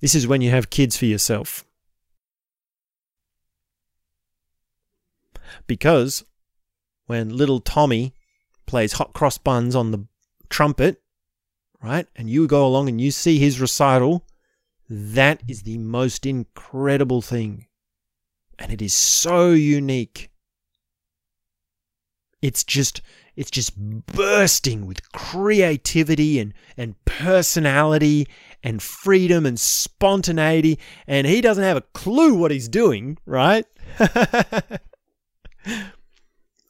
This 0.00 0.14
is 0.14 0.26
when 0.26 0.40
you 0.40 0.50
have 0.50 0.70
kids 0.70 0.96
for 0.96 1.04
yourself. 1.04 1.64
Because 5.66 6.24
when 7.06 7.36
little 7.36 7.60
Tommy 7.60 8.14
plays 8.70 8.92
hot 8.92 9.12
cross 9.12 9.36
buns 9.36 9.74
on 9.74 9.90
the 9.90 10.06
trumpet, 10.48 11.02
right, 11.82 12.06
and 12.14 12.30
you 12.30 12.46
go 12.46 12.64
along 12.64 12.88
and 12.88 13.00
you 13.00 13.10
see 13.10 13.38
his 13.38 13.60
recital, 13.60 14.24
that 14.88 15.42
is 15.48 15.62
the 15.62 15.78
most 15.78 16.24
incredible 16.24 17.20
thing. 17.20 17.66
And 18.58 18.72
it 18.72 18.80
is 18.80 18.94
so 18.94 19.50
unique. 19.50 20.30
It's 22.40 22.62
just 22.62 23.02
it's 23.34 23.50
just 23.50 23.76
bursting 23.76 24.86
with 24.86 25.10
creativity 25.12 26.38
and, 26.38 26.54
and 26.76 26.94
personality 27.04 28.28
and 28.62 28.82
freedom 28.82 29.46
and 29.46 29.58
spontaneity 29.58 30.78
and 31.06 31.26
he 31.26 31.40
doesn't 31.40 31.64
have 31.64 31.76
a 31.76 31.84
clue 31.94 32.34
what 32.34 32.50
he's 32.50 32.68
doing 32.68 33.16
right 33.24 33.64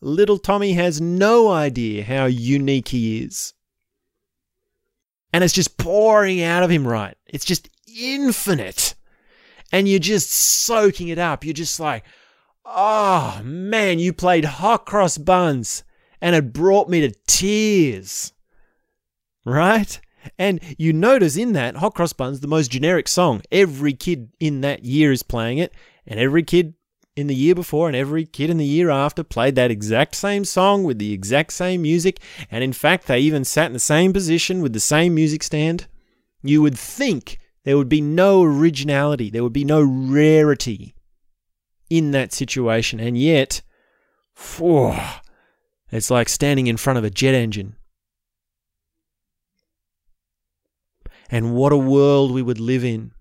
Little 0.00 0.38
Tommy 0.38 0.72
has 0.72 1.00
no 1.00 1.50
idea 1.50 2.04
how 2.04 2.26
unique 2.26 2.88
he 2.88 3.22
is. 3.22 3.54
And 5.32 5.44
it's 5.44 5.54
just 5.54 5.76
pouring 5.76 6.42
out 6.42 6.62
of 6.62 6.70
him, 6.70 6.86
right? 6.86 7.16
It's 7.26 7.44
just 7.44 7.68
infinite. 7.86 8.94
And 9.72 9.88
you're 9.88 10.00
just 10.00 10.30
soaking 10.30 11.08
it 11.08 11.18
up. 11.18 11.44
You're 11.44 11.54
just 11.54 11.78
like, 11.78 12.04
oh 12.64 13.40
man, 13.44 13.98
you 13.98 14.12
played 14.12 14.44
hot 14.44 14.86
cross 14.86 15.18
buns 15.18 15.84
and 16.20 16.34
it 16.34 16.52
brought 16.52 16.88
me 16.88 17.00
to 17.02 17.14
tears. 17.26 18.32
Right? 19.44 20.00
And 20.38 20.60
you 20.78 20.92
notice 20.92 21.36
in 21.36 21.52
that, 21.52 21.76
Hot 21.76 21.94
Cross 21.94 22.12
Buns, 22.14 22.40
the 22.40 22.48
most 22.48 22.70
generic 22.70 23.08
song. 23.08 23.42
Every 23.50 23.94
kid 23.94 24.30
in 24.38 24.60
that 24.60 24.84
year 24.84 25.12
is 25.12 25.22
playing 25.22 25.58
it, 25.58 25.72
and 26.06 26.20
every 26.20 26.42
kid 26.42 26.74
in 27.20 27.26
the 27.26 27.34
year 27.34 27.54
before 27.54 27.86
and 27.86 27.96
every 27.96 28.24
kid 28.24 28.50
in 28.50 28.56
the 28.56 28.64
year 28.64 28.90
after 28.90 29.22
played 29.22 29.54
that 29.54 29.70
exact 29.70 30.14
same 30.14 30.44
song 30.44 30.82
with 30.82 30.98
the 30.98 31.12
exact 31.12 31.52
same 31.52 31.82
music, 31.82 32.18
and 32.50 32.64
in 32.64 32.72
fact, 32.72 33.06
they 33.06 33.20
even 33.20 33.44
sat 33.44 33.66
in 33.66 33.74
the 33.74 33.78
same 33.78 34.12
position 34.12 34.62
with 34.62 34.72
the 34.72 34.80
same 34.80 35.14
music 35.14 35.42
stand, 35.42 35.86
you 36.42 36.62
would 36.62 36.78
think 36.78 37.38
there 37.64 37.76
would 37.76 37.88
be 37.88 38.00
no 38.00 38.42
originality, 38.42 39.30
there 39.30 39.42
would 39.42 39.52
be 39.52 39.64
no 39.64 39.82
rarity 39.82 40.94
in 41.88 42.10
that 42.12 42.32
situation, 42.32 42.98
and 42.98 43.16
yet, 43.16 43.62
whew, 44.56 44.96
it's 45.92 46.10
like 46.10 46.28
standing 46.28 46.66
in 46.66 46.76
front 46.76 46.98
of 46.98 47.04
a 47.04 47.10
jet 47.10 47.34
engine. 47.34 47.76
And 51.28 51.54
what 51.54 51.72
a 51.72 51.76
world 51.76 52.32
we 52.32 52.42
would 52.42 52.58
live 52.58 52.84
in 52.84 53.12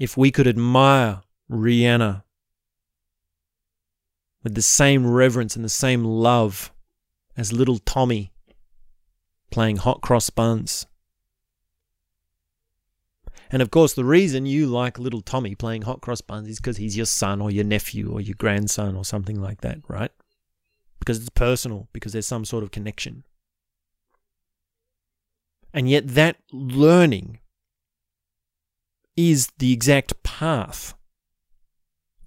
if 0.00 0.16
we 0.16 0.32
could 0.32 0.48
admire 0.48 1.22
Rihanna 1.48 2.23
with 4.44 4.54
the 4.54 4.62
same 4.62 5.10
reverence 5.10 5.56
and 5.56 5.64
the 5.64 5.70
same 5.70 6.04
love 6.04 6.70
as 7.36 7.52
little 7.52 7.78
Tommy 7.78 8.32
playing 9.50 9.78
hot 9.78 10.02
cross 10.02 10.30
buns. 10.30 10.86
And 13.50 13.62
of 13.62 13.70
course, 13.70 13.94
the 13.94 14.04
reason 14.04 14.46
you 14.46 14.66
like 14.66 14.98
little 14.98 15.22
Tommy 15.22 15.54
playing 15.54 15.82
hot 15.82 16.00
cross 16.00 16.20
buns 16.20 16.48
is 16.48 16.58
because 16.58 16.76
he's 16.76 16.96
your 16.96 17.06
son 17.06 17.40
or 17.40 17.50
your 17.50 17.64
nephew 17.64 18.12
or 18.12 18.20
your 18.20 18.36
grandson 18.36 18.96
or 18.96 19.04
something 19.04 19.40
like 19.40 19.62
that, 19.62 19.78
right? 19.88 20.10
Because 20.98 21.18
it's 21.18 21.28
personal, 21.30 21.88
because 21.92 22.12
there's 22.12 22.26
some 22.26 22.44
sort 22.44 22.62
of 22.62 22.70
connection. 22.70 23.24
And 25.72 25.88
yet, 25.88 26.08
that 26.08 26.36
learning 26.52 27.40
is 29.16 29.48
the 29.58 29.72
exact 29.72 30.22
path 30.22 30.94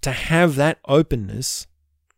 to 0.02 0.12
have 0.12 0.56
that 0.56 0.78
openness 0.86 1.66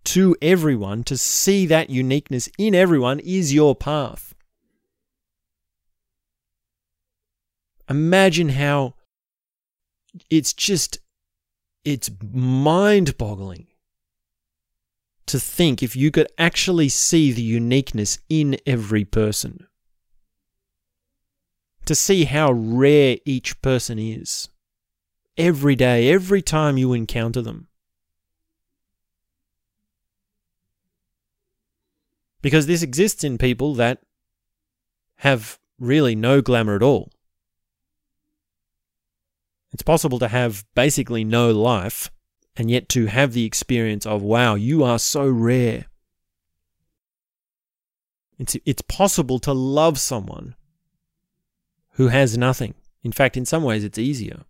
to 0.05 0.37
everyone, 0.41 1.05
to 1.05 1.17
see 1.17 1.67
that 1.67 1.91
uniqueness 1.91 2.49
in 2.59 2.75
everyone 2.75 3.21
is 3.21 3.53
your 3.53 3.75
path. 3.75 4.35
Imagine 7.89 8.51
how 8.51 8.95
it's 10.31 10.53
just, 10.53 10.99
it's 11.85 12.11
mind 12.33 13.19
boggling 13.19 13.67
to 15.27 15.39
think 15.39 15.83
if 15.83 15.95
you 15.95 16.11
could 16.11 16.27
actually 16.39 16.89
see 16.89 17.31
the 17.31 17.43
uniqueness 17.43 18.19
in 18.29 18.57
every 18.67 19.05
person. 19.05 19.67
To 21.87 21.95
see 21.95 22.25
how 22.25 22.53
rare 22.53 23.19
each 23.25 23.63
person 23.63 23.99
is. 23.99 24.49
Every 25.37 25.77
day, 25.77 26.13
every 26.13 26.43
time 26.43 26.79
you 26.79 26.93
encounter 26.93 27.43
them. 27.43 27.69
Because 32.43 32.67
this 32.67 32.83
exists 32.83 33.25
in 33.25 33.39
people 33.39 33.75
that 33.75 34.01
have 35.17 35.59
really 35.79 36.15
no 36.15 36.41
glamour 36.41 36.77
at 36.77 36.83
all. 36.83 37.11
It's 39.73 39.83
possible 39.83 40.19
to 40.19 40.29
have 40.29 40.65
basically 40.75 41.25
no 41.25 41.51
life 41.51 42.11
and 42.57 42.71
yet 42.71 42.89
to 42.91 43.07
have 43.07 43.33
the 43.33 43.45
experience 43.45 44.07
of, 44.07 44.23
wow, 44.23 44.55
you 44.55 44.83
are 44.83 44.99
so 44.99 45.29
rare. 45.29 45.87
It's, 48.39 48.57
it's 48.65 48.83
possible 48.83 49.39
to 49.41 49.53
love 49.53 49.99
someone 49.99 50.57
who 51.93 52.09
has 52.09 52.37
nothing. 52.39 52.75
In 53.03 53.13
fact, 53.13 53.37
in 53.37 53.45
some 53.45 53.63
ways, 53.63 53.85
it's 53.85 53.99
easier. 53.99 54.45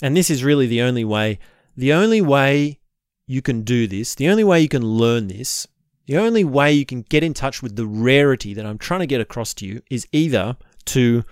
And 0.00 0.16
this 0.16 0.30
is 0.30 0.44
really 0.44 0.66
the 0.66 0.82
only 0.82 1.04
way, 1.04 1.38
the 1.76 1.92
only 1.92 2.20
way 2.20 2.80
you 3.26 3.42
can 3.42 3.62
do 3.62 3.86
this, 3.86 4.14
the 4.14 4.28
only 4.28 4.44
way 4.44 4.60
you 4.60 4.68
can 4.68 4.84
learn 4.84 5.28
this, 5.28 5.66
the 6.06 6.18
only 6.18 6.44
way 6.44 6.72
you 6.72 6.84
can 6.84 7.02
get 7.02 7.24
in 7.24 7.34
touch 7.34 7.62
with 7.62 7.76
the 7.76 7.86
rarity 7.86 8.54
that 8.54 8.66
I'm 8.66 8.78
trying 8.78 9.00
to 9.00 9.06
get 9.06 9.20
across 9.20 9.54
to 9.54 9.66
you 9.66 9.82
is 9.90 10.06
either 10.12 10.56
to 10.86 11.24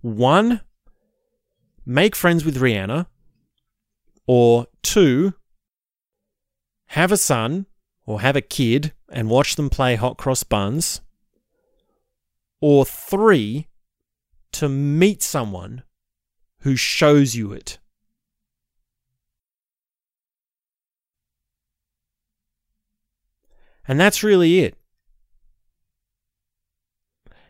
one, 0.00 0.60
make 1.86 2.14
friends 2.14 2.44
with 2.44 2.58
Rihanna, 2.58 3.06
or 4.26 4.66
two, 4.82 5.34
have 6.88 7.10
a 7.10 7.16
son 7.16 7.66
or 8.04 8.20
have 8.20 8.36
a 8.36 8.42
kid 8.42 8.92
and 9.08 9.30
watch 9.30 9.56
them 9.56 9.70
play 9.70 9.94
hot 9.94 10.18
cross 10.18 10.42
buns, 10.42 11.00
or 12.60 12.84
three, 12.84 13.68
to 14.52 14.68
meet 14.68 15.22
someone 15.22 15.82
who 16.60 16.76
shows 16.76 17.34
you 17.34 17.52
it. 17.52 17.78
And 23.86 23.98
that's 23.98 24.22
really 24.22 24.60
it. 24.60 24.76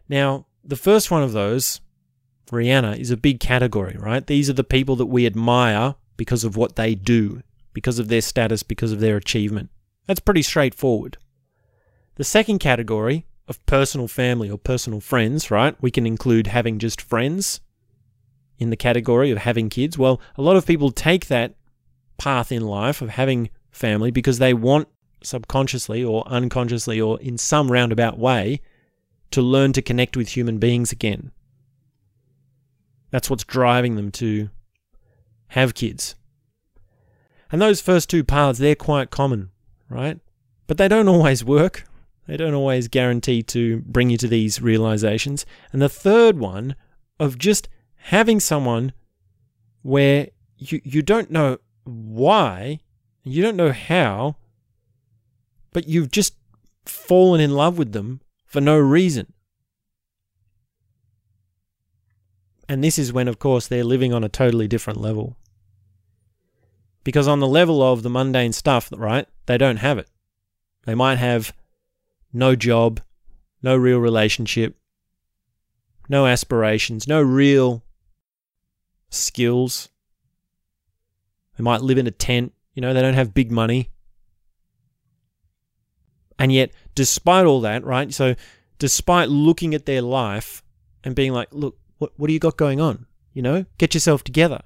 Now, 0.08 0.46
the 0.64 0.76
first 0.76 1.10
one 1.10 1.22
of 1.22 1.32
those, 1.32 1.80
Rihanna, 2.50 2.98
is 2.98 3.10
a 3.10 3.16
big 3.16 3.40
category, 3.40 3.96
right? 3.98 4.26
These 4.26 4.50
are 4.50 4.54
the 4.54 4.64
people 4.64 4.96
that 4.96 5.06
we 5.06 5.26
admire 5.26 5.94
because 6.16 6.44
of 6.44 6.56
what 6.56 6.76
they 6.76 6.94
do, 6.94 7.42
because 7.72 7.98
of 7.98 8.08
their 8.08 8.20
status, 8.20 8.62
because 8.62 8.92
of 8.92 9.00
their 9.00 9.16
achievement. 9.16 9.70
That's 10.06 10.20
pretty 10.20 10.42
straightforward. 10.42 11.18
The 12.16 12.24
second 12.24 12.58
category 12.58 13.26
of 13.48 13.64
personal 13.66 14.08
family 14.08 14.50
or 14.50 14.58
personal 14.58 15.00
friends, 15.00 15.50
right? 15.50 15.76
We 15.80 15.90
can 15.90 16.06
include 16.06 16.46
having 16.46 16.78
just 16.78 17.00
friends 17.00 17.60
in 18.58 18.70
the 18.70 18.76
category 18.76 19.30
of 19.30 19.38
having 19.38 19.68
kids. 19.68 19.98
Well, 19.98 20.20
a 20.36 20.42
lot 20.42 20.56
of 20.56 20.66
people 20.66 20.90
take 20.90 21.26
that 21.26 21.54
path 22.18 22.52
in 22.52 22.62
life 22.62 23.02
of 23.02 23.10
having 23.10 23.50
family 23.70 24.10
because 24.10 24.38
they 24.38 24.54
want 24.54 24.88
subconsciously 25.26 26.02
or 26.04 26.26
unconsciously 26.26 27.00
or 27.00 27.20
in 27.20 27.38
some 27.38 27.70
roundabout 27.70 28.18
way 28.18 28.60
to 29.30 29.42
learn 29.42 29.72
to 29.72 29.82
connect 29.82 30.16
with 30.16 30.28
human 30.28 30.58
beings 30.58 30.92
again. 30.92 31.32
That's 33.10 33.28
what's 33.28 33.44
driving 33.44 33.96
them 33.96 34.10
to 34.12 34.50
have 35.48 35.74
kids. 35.74 36.14
And 37.50 37.60
those 37.60 37.80
first 37.80 38.08
two 38.08 38.24
paths, 38.24 38.58
they're 38.58 38.74
quite 38.74 39.10
common, 39.10 39.50
right? 39.88 40.18
But 40.66 40.78
they 40.78 40.88
don't 40.88 41.08
always 41.08 41.44
work. 41.44 41.84
They 42.26 42.36
don't 42.36 42.54
always 42.54 42.88
guarantee 42.88 43.42
to 43.44 43.80
bring 43.80 44.08
you 44.08 44.16
to 44.18 44.28
these 44.28 44.62
realizations. 44.62 45.44
And 45.72 45.82
the 45.82 45.88
third 45.88 46.38
one 46.38 46.76
of 47.20 47.36
just 47.36 47.68
having 47.96 48.40
someone 48.40 48.92
where 49.82 50.28
you, 50.56 50.80
you 50.84 51.02
don't 51.02 51.30
know 51.30 51.58
why, 51.84 52.80
you 53.22 53.42
don't 53.42 53.56
know 53.56 53.72
how, 53.72 54.36
but 55.72 55.88
you've 55.88 56.10
just 56.10 56.34
fallen 56.84 57.40
in 57.40 57.52
love 57.52 57.78
with 57.78 57.92
them 57.92 58.20
for 58.46 58.60
no 58.60 58.78
reason. 58.78 59.32
And 62.68 62.82
this 62.82 62.98
is 62.98 63.12
when, 63.12 63.28
of 63.28 63.38
course, 63.38 63.66
they're 63.66 63.84
living 63.84 64.12
on 64.12 64.24
a 64.24 64.28
totally 64.28 64.68
different 64.68 65.00
level. 65.00 65.36
Because 67.04 67.26
on 67.26 67.40
the 67.40 67.48
level 67.48 67.82
of 67.82 68.02
the 68.02 68.10
mundane 68.10 68.52
stuff, 68.52 68.90
right, 68.96 69.26
they 69.46 69.58
don't 69.58 69.78
have 69.78 69.98
it. 69.98 70.08
They 70.84 70.94
might 70.94 71.18
have 71.18 71.52
no 72.32 72.56
job, 72.56 73.00
no 73.62 73.76
real 73.76 73.98
relationship, 73.98 74.76
no 76.08 76.26
aspirations, 76.26 77.06
no 77.06 77.20
real 77.20 77.82
skills. 79.10 79.88
They 81.56 81.62
might 81.62 81.82
live 81.82 81.98
in 81.98 82.06
a 82.06 82.12
tent, 82.12 82.52
you 82.74 82.80
know, 82.80 82.94
they 82.94 83.02
don't 83.02 83.14
have 83.14 83.34
big 83.34 83.50
money. 83.50 83.90
And 86.42 86.52
yet, 86.52 86.72
despite 86.96 87.46
all 87.46 87.60
that, 87.60 87.84
right? 87.84 88.12
So, 88.12 88.34
despite 88.80 89.28
looking 89.28 89.76
at 89.76 89.86
their 89.86 90.02
life 90.02 90.60
and 91.04 91.14
being 91.14 91.32
like, 91.32 91.46
look, 91.52 91.78
what, 91.98 92.10
what 92.16 92.26
do 92.26 92.32
you 92.32 92.40
got 92.40 92.56
going 92.56 92.80
on? 92.80 93.06
You 93.32 93.42
know, 93.42 93.64
get 93.78 93.94
yourself 93.94 94.24
together. 94.24 94.60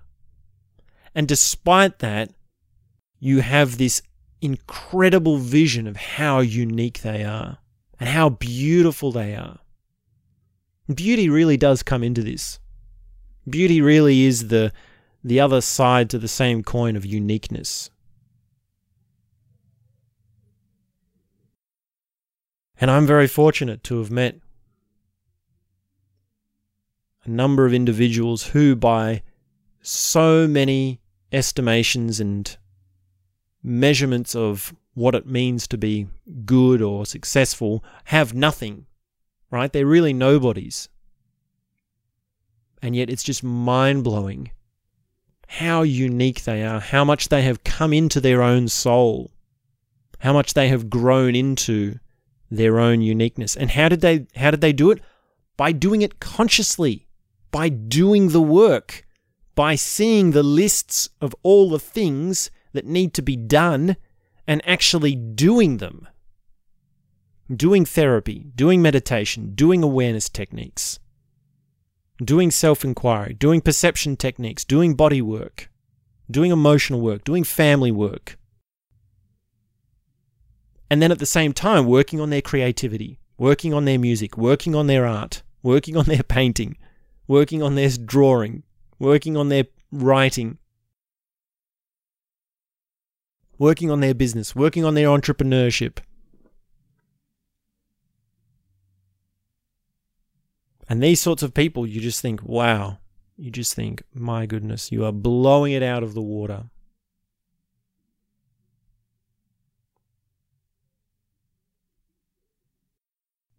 And 1.14 1.28
despite 1.28 1.99
that, 1.99 2.30
you 3.21 3.40
have 3.40 3.76
this 3.76 4.00
incredible 4.40 5.37
vision 5.37 5.87
of 5.87 5.97
how 5.97 6.40
unique 6.40 7.02
they 7.02 7.23
are 7.25 7.59
and 8.00 8.09
how 8.09 8.31
beautiful 8.31 9.12
they 9.12 9.35
are. 9.35 9.59
Beauty 10.88 11.29
really 11.29 11.59
does 11.59 11.83
come 11.83 12.03
into 12.03 12.22
this. 12.22 12.59
Beauty 13.46 13.83
really 13.83 14.24
is 14.24 14.48
the 14.48 14.72
the 15.22 15.40
other 15.40 15.61
side 15.61 16.09
to 16.09 16.18
the 16.18 16.27
same 16.27 16.62
coin 16.62 16.96
of 16.96 17.05
uniqueness. 17.05 17.90
And 22.80 22.90
I'm 22.90 23.06
very 23.06 23.26
fortunate 23.26 23.82
to 23.84 23.98
have 23.98 24.10
met 24.10 24.36
a 27.24 27.30
number 27.30 27.66
of 27.66 27.72
individuals 27.72 28.48
who, 28.48 28.76
by 28.76 29.22
so 29.80 30.46
many 30.46 31.00
estimations 31.32 32.20
and 32.20 32.56
measurements 33.62 34.34
of 34.34 34.74
what 34.94 35.14
it 35.14 35.26
means 35.26 35.66
to 35.68 35.78
be 35.78 36.06
good 36.44 36.80
or 36.80 37.04
successful, 37.06 37.82
have 38.04 38.34
nothing, 38.34 38.86
right? 39.50 39.72
They're 39.72 39.86
really 39.86 40.12
nobodies. 40.12 40.88
And 42.82 42.94
yet 42.94 43.10
it's 43.10 43.24
just 43.24 43.42
mind 43.42 44.04
blowing 44.04 44.50
how 45.48 45.82
unique 45.82 46.44
they 46.44 46.64
are, 46.64 46.80
how 46.80 47.04
much 47.04 47.28
they 47.28 47.42
have 47.42 47.64
come 47.64 47.92
into 47.92 48.20
their 48.20 48.42
own 48.42 48.68
soul, 48.68 49.30
how 50.20 50.32
much 50.32 50.54
they 50.54 50.68
have 50.68 50.90
grown 50.90 51.34
into 51.34 51.98
their 52.50 52.78
own 52.78 53.00
uniqueness. 53.00 53.56
And 53.56 53.70
how 53.70 53.88
did 53.88 54.00
they 54.00 54.26
how 54.37 54.50
did 54.50 54.61
they 54.61 54.72
do 54.72 54.90
it? 54.90 55.00
By 55.56 55.72
doing 55.72 56.02
it 56.02 56.20
consciously, 56.20 57.06
by 57.50 57.68
doing 57.68 58.28
the 58.28 58.42
work, 58.42 59.06
by 59.54 59.74
seeing 59.74 60.30
the 60.30 60.42
lists 60.42 61.09
of 61.20 61.35
all 61.42 61.70
the 61.70 61.78
things 61.78 62.50
that 62.72 62.85
need 62.85 63.14
to 63.14 63.22
be 63.22 63.37
done 63.37 63.96
and 64.46 64.62
actually 64.66 65.14
doing 65.14 65.78
them. 65.78 66.06
Doing 67.54 67.85
therapy, 67.85 68.46
doing 68.54 68.82
meditation, 68.82 69.54
doing 69.54 69.82
awareness 69.82 70.28
techniques, 70.28 70.98
doing 72.22 72.50
self 72.50 72.85
inquiry, 72.85 73.35
doing 73.35 73.61
perception 73.61 74.16
techniques, 74.16 74.64
doing 74.64 74.94
body 74.94 75.22
work, 75.22 75.70
doing 76.28 76.50
emotional 76.50 77.00
work, 77.00 77.22
doing 77.22 77.44
family 77.44 77.92
work, 77.92 78.37
and 80.90 81.03
then 81.03 81.12
at 81.12 81.18
the 81.18 81.27
same 81.27 81.53
time 81.53 81.87
working 81.87 82.20
on 82.20 82.31
their 82.31 82.42
creativity, 82.42 83.18
working 83.38 83.75
on 83.75 83.85
their 83.85 83.99
music, 83.99 84.37
working 84.37 84.75
on 84.75 84.87
their 84.87 85.07
art, 85.07 85.42
working 85.62 85.96
on 85.96 86.05
their 86.05 86.22
painting, 86.22 86.77
working 87.27 87.62
on 87.62 87.75
their 87.75 87.90
drawing, 87.90 88.62
working 88.99 89.37
on 89.37 89.49
their 89.49 89.64
writing, 89.90 90.59
working 93.59 93.90
on 93.90 94.01
their 94.01 94.14
business, 94.14 94.55
working 94.55 94.85
on 94.85 94.94
their 94.94 95.09
entrepreneurship. 95.09 95.99
And 100.88 101.03
these 101.03 101.20
sorts 101.20 101.42
of 101.42 101.53
people, 101.53 101.85
you 101.85 102.01
just 102.01 102.20
think, 102.20 102.42
wow, 102.44 102.99
you 103.37 103.51
just 103.51 103.75
think, 103.75 104.03
my 104.14 104.46
goodness, 104.46 104.92
you 104.92 105.05
are 105.05 105.12
blowing 105.12 105.72
it 105.72 105.83
out 105.83 106.05
of 106.05 106.14
the 106.14 106.22
water. 106.22 106.70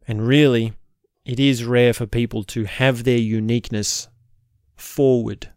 And 0.07 0.25
really, 0.25 0.73
it 1.25 1.39
is 1.39 1.65
rare 1.65 1.93
for 1.93 2.05
people 2.05 2.43
to 2.45 2.63
have 2.63 3.03
their 3.03 3.17
uniqueness 3.17 4.07
forward 4.75 5.49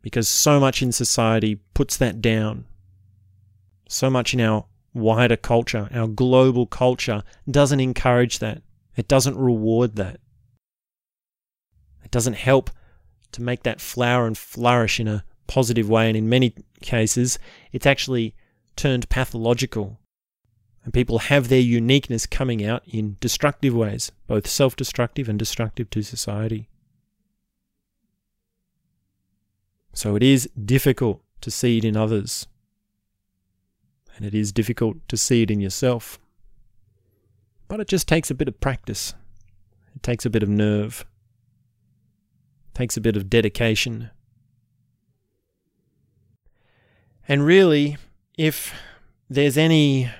because 0.00 0.28
so 0.28 0.60
much 0.60 0.80
in 0.80 0.92
society 0.92 1.58
puts 1.74 1.96
that 1.96 2.20
down. 2.20 2.64
So 3.88 4.08
much 4.08 4.32
in 4.32 4.40
our 4.40 4.66
wider 4.94 5.36
culture, 5.36 5.88
our 5.92 6.06
global 6.06 6.66
culture, 6.66 7.24
doesn't 7.50 7.80
encourage 7.80 8.38
that. 8.38 8.62
It 8.96 9.08
doesn't 9.08 9.36
reward 9.36 9.96
that. 9.96 10.20
It 12.04 12.10
doesn't 12.10 12.36
help 12.36 12.70
to 13.32 13.42
make 13.42 13.64
that 13.64 13.80
flower 13.80 14.26
and 14.26 14.38
flourish 14.38 15.00
in 15.00 15.08
a 15.08 15.24
positive 15.46 15.88
way. 15.88 16.08
And 16.08 16.16
in 16.16 16.28
many 16.28 16.54
cases, 16.80 17.38
it's 17.72 17.86
actually 17.86 18.34
turned 18.76 19.08
pathological 19.08 19.98
and 20.84 20.92
people 20.94 21.18
have 21.18 21.48
their 21.48 21.60
uniqueness 21.60 22.26
coming 22.26 22.64
out 22.64 22.82
in 22.86 23.16
destructive 23.20 23.74
ways, 23.74 24.12
both 24.26 24.46
self 24.46 24.76
destructive 24.76 25.28
and 25.28 25.38
destructive 25.38 25.90
to 25.90 26.02
society. 26.02 26.68
So 29.92 30.16
it 30.16 30.22
is 30.22 30.48
difficult 30.64 31.22
to 31.40 31.50
see 31.50 31.78
it 31.78 31.84
in 31.84 31.96
others, 31.96 32.46
and 34.16 34.24
it 34.24 34.34
is 34.34 34.52
difficult 34.52 34.96
to 35.08 35.16
see 35.16 35.42
it 35.42 35.50
in 35.50 35.60
yourself. 35.60 36.18
But 37.66 37.80
it 37.80 37.88
just 37.88 38.08
takes 38.08 38.30
a 38.30 38.34
bit 38.34 38.48
of 38.48 38.60
practice, 38.60 39.14
it 39.94 40.02
takes 40.02 40.24
a 40.24 40.30
bit 40.30 40.42
of 40.42 40.48
nerve, 40.48 41.04
it 42.68 42.74
takes 42.74 42.96
a 42.96 43.00
bit 43.00 43.16
of 43.16 43.28
dedication. 43.28 44.10
And 47.26 47.44
really, 47.44 47.98
if 48.38 48.72
there's 49.28 49.58
any 49.58 50.10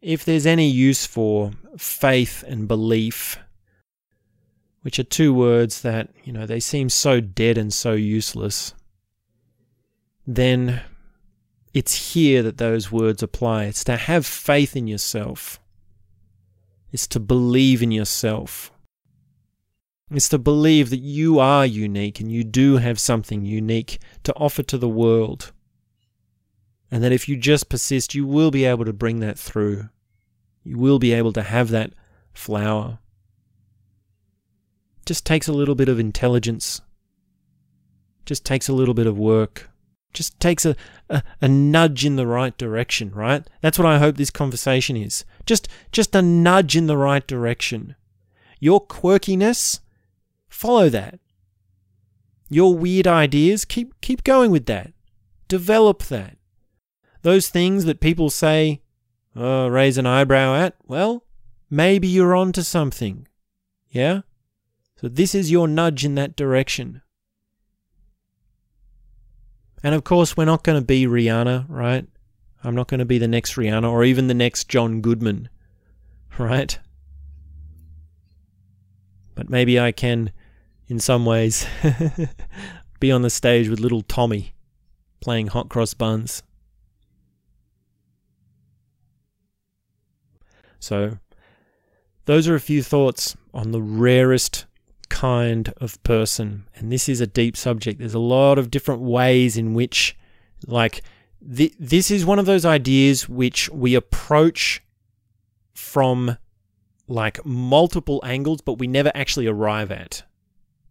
if 0.00 0.24
there's 0.24 0.46
any 0.46 0.68
use 0.68 1.06
for 1.06 1.52
faith 1.76 2.44
and 2.46 2.68
belief, 2.68 3.38
which 4.82 4.98
are 4.98 5.04
two 5.04 5.34
words 5.34 5.82
that, 5.82 6.10
you 6.24 6.32
know, 6.32 6.46
they 6.46 6.60
seem 6.60 6.88
so 6.88 7.20
dead 7.20 7.58
and 7.58 7.72
so 7.72 7.92
useless, 7.92 8.74
then 10.26 10.82
it's 11.74 12.14
here 12.14 12.42
that 12.42 12.58
those 12.58 12.92
words 12.92 13.22
apply. 13.22 13.64
It's 13.64 13.84
to 13.84 13.96
have 13.96 14.24
faith 14.24 14.76
in 14.76 14.86
yourself. 14.86 15.60
It's 16.92 17.06
to 17.08 17.20
believe 17.20 17.82
in 17.82 17.90
yourself. 17.90 18.72
It's 20.10 20.28
to 20.30 20.38
believe 20.38 20.90
that 20.90 21.00
you 21.00 21.38
are 21.38 21.66
unique 21.66 22.20
and 22.20 22.32
you 22.32 22.42
do 22.44 22.76
have 22.76 22.98
something 22.98 23.44
unique 23.44 23.98
to 24.22 24.32
offer 24.34 24.62
to 24.62 24.78
the 24.78 24.88
world. 24.88 25.52
And 26.90 27.02
that 27.02 27.12
if 27.12 27.28
you 27.28 27.36
just 27.36 27.68
persist, 27.68 28.14
you 28.14 28.26
will 28.26 28.50
be 28.50 28.64
able 28.64 28.84
to 28.84 28.92
bring 28.92 29.20
that 29.20 29.38
through. 29.38 29.88
You 30.64 30.78
will 30.78 30.98
be 30.98 31.12
able 31.12 31.32
to 31.34 31.42
have 31.42 31.68
that 31.70 31.92
flower. 32.32 32.98
Just 35.04 35.26
takes 35.26 35.48
a 35.48 35.52
little 35.52 35.74
bit 35.74 35.88
of 35.88 35.98
intelligence. 35.98 36.80
Just 38.26 38.44
takes 38.44 38.68
a 38.68 38.72
little 38.72 38.94
bit 38.94 39.06
of 39.06 39.18
work. 39.18 39.70
Just 40.12 40.40
takes 40.40 40.64
a, 40.64 40.74
a, 41.08 41.22
a, 41.40 41.48
nudge 41.48 42.04
in 42.04 42.16
the 42.16 42.26
right 42.26 42.56
direction, 42.56 43.10
right? 43.12 43.46
That's 43.60 43.78
what 43.78 43.86
I 43.86 43.98
hope 43.98 44.16
this 44.16 44.30
conversation 44.30 44.96
is. 44.96 45.24
Just 45.46 45.68
just 45.92 46.14
a 46.14 46.22
nudge 46.22 46.76
in 46.76 46.86
the 46.86 46.96
right 46.96 47.26
direction. 47.26 47.94
Your 48.58 48.84
quirkiness, 48.84 49.80
follow 50.48 50.88
that. 50.88 51.20
Your 52.48 52.74
weird 52.74 53.06
ideas, 53.06 53.64
keep 53.66 54.00
keep 54.00 54.24
going 54.24 54.50
with 54.50 54.66
that. 54.66 54.92
Develop 55.46 56.04
that. 56.04 56.37
Those 57.22 57.48
things 57.48 57.84
that 57.84 58.00
people 58.00 58.30
say, 58.30 58.80
oh, 59.34 59.68
raise 59.68 59.98
an 59.98 60.06
eyebrow 60.06 60.54
at, 60.54 60.76
well, 60.86 61.24
maybe 61.70 62.08
you're 62.08 62.36
on 62.36 62.52
to 62.52 62.62
something. 62.62 63.26
Yeah? 63.90 64.22
So 65.00 65.08
this 65.08 65.34
is 65.34 65.50
your 65.50 65.68
nudge 65.68 66.04
in 66.04 66.14
that 66.16 66.36
direction. 66.36 67.02
And 69.82 69.94
of 69.94 70.04
course, 70.04 70.36
we're 70.36 70.44
not 70.44 70.64
going 70.64 70.80
to 70.80 70.84
be 70.84 71.06
Rihanna, 71.06 71.66
right? 71.68 72.06
I'm 72.64 72.74
not 72.74 72.88
going 72.88 72.98
to 72.98 73.04
be 73.04 73.18
the 73.18 73.28
next 73.28 73.54
Rihanna 73.54 73.90
or 73.90 74.02
even 74.02 74.26
the 74.26 74.34
next 74.34 74.68
John 74.68 75.00
Goodman, 75.00 75.48
right? 76.38 76.78
But 79.34 79.48
maybe 79.48 79.78
I 79.78 79.92
can, 79.92 80.32
in 80.88 80.98
some 80.98 81.24
ways, 81.24 81.64
be 83.00 83.12
on 83.12 83.22
the 83.22 83.30
stage 83.30 83.68
with 83.68 83.78
little 83.78 84.02
Tommy 84.02 84.54
playing 85.20 85.48
hot 85.48 85.68
cross 85.68 85.94
buns. 85.94 86.42
So, 90.78 91.18
those 92.26 92.46
are 92.48 92.54
a 92.54 92.60
few 92.60 92.82
thoughts 92.82 93.36
on 93.54 93.70
the 93.70 93.82
rarest 93.82 94.66
kind 95.08 95.72
of 95.78 96.02
person. 96.02 96.68
And 96.74 96.92
this 96.92 97.08
is 97.08 97.20
a 97.20 97.26
deep 97.26 97.56
subject. 97.56 97.98
There's 97.98 98.14
a 98.14 98.18
lot 98.18 98.58
of 98.58 98.70
different 98.70 99.00
ways 99.00 99.56
in 99.56 99.74
which, 99.74 100.16
like, 100.66 101.02
th- 101.56 101.74
this 101.78 102.10
is 102.10 102.26
one 102.26 102.38
of 102.38 102.46
those 102.46 102.64
ideas 102.64 103.28
which 103.28 103.68
we 103.70 103.94
approach 103.94 104.82
from 105.74 106.36
like 107.06 107.44
multiple 107.44 108.20
angles, 108.24 108.60
but 108.60 108.78
we 108.78 108.86
never 108.86 109.10
actually 109.14 109.46
arrive 109.46 109.90
at 109.90 110.22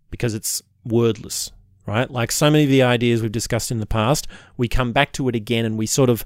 because 0.10 0.34
it's 0.34 0.64
wordless, 0.84 1.52
right? 1.86 2.10
Like 2.10 2.32
so 2.32 2.50
many 2.50 2.64
of 2.64 2.70
the 2.70 2.84
ideas 2.84 3.22
we've 3.22 3.32
discussed 3.32 3.72
in 3.72 3.80
the 3.80 3.86
past, 3.86 4.28
we 4.56 4.68
come 4.68 4.94
back 4.94 5.12
to 5.14 5.30
it 5.30 5.36
again 5.36 5.66
and 5.66 5.78
we 5.78 5.86
sort 5.86 6.10
of 6.10 6.26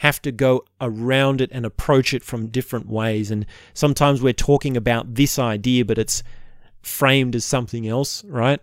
have 0.00 0.22
to 0.22 0.32
go 0.32 0.64
around 0.80 1.42
it 1.42 1.50
and 1.52 1.66
approach 1.66 2.14
it 2.14 2.24
from 2.24 2.46
different 2.46 2.88
ways. 2.88 3.30
And 3.30 3.44
sometimes 3.74 4.22
we're 4.22 4.32
talking 4.32 4.74
about 4.74 5.14
this 5.14 5.38
idea, 5.38 5.84
but 5.84 5.98
it's 5.98 6.22
framed 6.80 7.36
as 7.36 7.44
something 7.44 7.86
else, 7.86 8.24
right? 8.24 8.60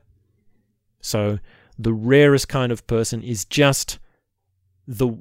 So 0.99 1.37
the 1.77 1.93
rarest 1.93 2.49
kind 2.49 2.71
of 2.71 2.87
person 2.87 3.21
is 3.21 3.45
just 3.45 3.99
the 4.87 5.11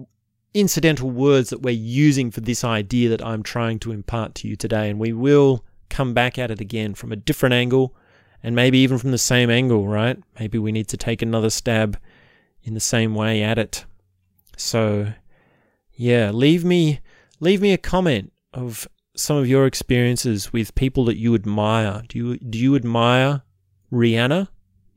incidental 0.54 1.10
words 1.10 1.50
that 1.50 1.60
we're 1.60 1.74
using 1.74 2.30
for 2.30 2.40
this 2.40 2.64
idea 2.64 3.10
that 3.10 3.22
I'm 3.22 3.42
trying 3.42 3.78
to 3.80 3.92
impart 3.92 4.34
to 4.36 4.48
you 4.48 4.56
today. 4.56 4.88
And 4.88 4.98
we 4.98 5.12
will 5.12 5.66
come 5.90 6.14
back 6.14 6.38
at 6.38 6.50
it 6.50 6.62
again 6.62 6.94
from 6.94 7.12
a 7.12 7.16
different 7.16 7.52
angle 7.52 7.94
and 8.42 8.56
maybe 8.56 8.78
even 8.78 8.96
from 8.96 9.10
the 9.10 9.18
same 9.18 9.50
angle, 9.50 9.86
right? 9.86 10.18
Maybe 10.40 10.56
we 10.56 10.72
need 10.72 10.88
to 10.88 10.96
take 10.96 11.20
another 11.20 11.50
stab 11.50 11.98
in 12.62 12.72
the 12.72 12.80
same 12.80 13.14
way 13.14 13.42
at 13.42 13.58
it. 13.58 13.84
So 14.56 15.12
yeah, 15.96 16.30
leave 16.30 16.64
me 16.64 17.00
leave 17.40 17.60
me 17.60 17.72
a 17.72 17.78
comment 17.78 18.32
of 18.52 18.86
some 19.16 19.36
of 19.36 19.48
your 19.48 19.66
experiences 19.66 20.52
with 20.52 20.74
people 20.74 21.04
that 21.06 21.16
you 21.16 21.34
admire. 21.34 22.02
Do 22.08 22.18
you 22.18 22.38
do 22.38 22.58
you 22.58 22.76
admire 22.76 23.42
Rihanna? 23.92 24.48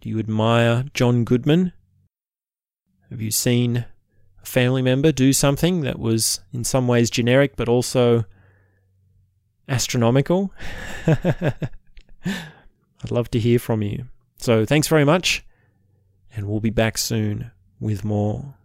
Do 0.02 0.10
you 0.10 0.20
admire 0.20 0.86
John 0.94 1.24
Goodman? 1.24 1.74
Have 3.10 3.22
you 3.22 3.32
seen 3.32 3.86
a 4.42 4.46
family 4.46 4.82
member 4.82 5.12
do 5.12 5.34
something 5.34 5.82
that 5.82 6.00
was 6.00 6.42
in 6.54 6.64
some 6.64 6.88
ways 6.88 7.10
generic 7.10 7.56
but 7.56 7.70
also 7.70 8.26
astronomical? 9.68 10.54
I'd 11.08 13.12
love 13.12 13.32
to 13.32 13.40
hear 13.40 13.60
from 13.60 13.82
you. 13.82 14.06
So 14.38 14.66
thanks 14.66 14.88
very 14.88 15.06
much, 15.06 15.46
and 16.36 16.48
we'll 16.48 16.60
be 16.60 16.70
back 16.70 16.98
soon 16.98 17.52
with 17.80 18.06
more. 18.06 18.56